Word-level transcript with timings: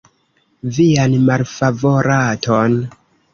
Vian 0.77 1.13
malfavoraton? 1.27 2.81